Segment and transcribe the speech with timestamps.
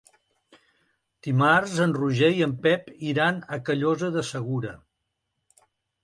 [1.25, 4.73] Dimarts en Roger i en Pep iran a Callosa de Segura.